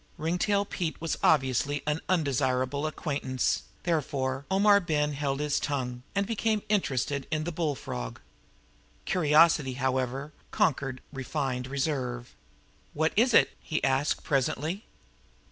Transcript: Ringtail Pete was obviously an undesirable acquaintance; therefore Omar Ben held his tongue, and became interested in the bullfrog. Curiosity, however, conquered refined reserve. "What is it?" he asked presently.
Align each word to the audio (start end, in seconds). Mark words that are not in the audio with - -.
Ringtail 0.17 0.65
Pete 0.65 0.99
was 0.99 1.15
obviously 1.21 1.83
an 1.85 2.01
undesirable 2.09 2.87
acquaintance; 2.87 3.61
therefore 3.83 4.45
Omar 4.49 4.79
Ben 4.79 5.13
held 5.13 5.39
his 5.39 5.59
tongue, 5.59 6.01
and 6.15 6.25
became 6.25 6.63
interested 6.69 7.27
in 7.29 7.43
the 7.43 7.51
bullfrog. 7.51 8.19
Curiosity, 9.05 9.73
however, 9.73 10.33
conquered 10.49 11.01
refined 11.13 11.67
reserve. 11.67 12.33
"What 12.95 13.13
is 13.15 13.31
it?" 13.31 13.55
he 13.61 13.83
asked 13.83 14.23
presently. 14.23 14.85